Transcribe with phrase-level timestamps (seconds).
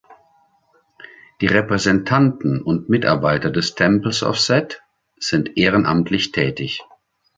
[1.41, 4.81] Die Repräsentanten und Mitarbeiter des Temple of Set
[5.19, 6.81] sind ehrenamtlich tätig.